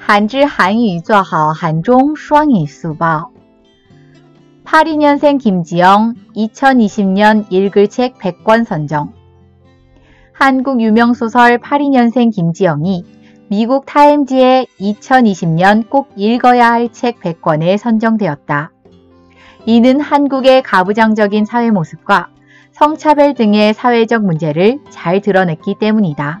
[0.00, 3.32] 한지 한유 做好 한종 수왕이 수법
[4.64, 9.12] 82년생 김지영 2020년 읽을 책 100권 선정
[10.32, 13.04] 한국 유명소설 82년생 김지영이
[13.50, 18.72] 미국 타임지의 2020년 꼭 읽어야 할 책 100권에 선정되었다.
[19.66, 22.28] 이는 한국의 가부장적인 사회 모습과
[22.72, 26.40] 성차별 등의 사회적 문제를 잘 드러냈기 때문이다.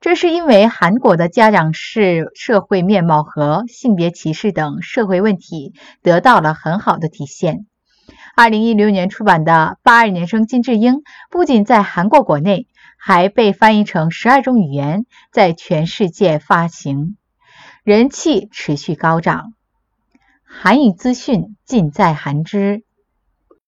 [0.00, 7.66] 这是因为韩国的家长式社会面貌和性别歧视等社会问题得到了很好的体现。
[8.34, 10.94] 二零一六年出版的《八二年生金智英》
[11.30, 12.66] 不仅在韩国国内，
[12.96, 17.16] 还被翻译成十二种语言，在全世界发行，
[17.84, 19.52] 人气持续高涨。
[20.44, 22.82] 韩语资讯尽在韩知。